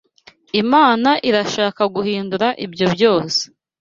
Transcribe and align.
Imana 0.61 1.09
irashaka 1.29 1.81
guhindura 1.95 2.47
ibyo 2.65 2.85
byose 2.93 3.41